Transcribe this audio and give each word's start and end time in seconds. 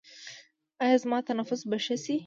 ایا 0.83 0.97
زما 1.03 1.19
تنفس 1.27 1.61
به 1.69 1.77
ښه 1.85 1.95
شي؟ 2.03 2.15